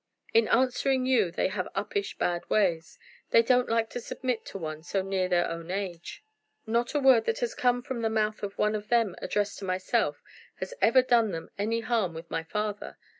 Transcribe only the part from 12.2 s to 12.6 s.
my